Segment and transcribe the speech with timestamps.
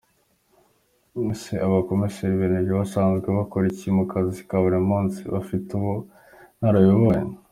[1.31, 5.19] Ese abakomiseri bemejwe basanzwe bakora iki mu kazi ka buri munsi?
[5.33, 7.35] Bafite ubu bunararibonye?.